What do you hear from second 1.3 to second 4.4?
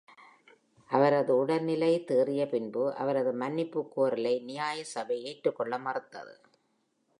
உடல் நிலை தேறிய பின்பு அவரது மன்னிப்புக்கோரலை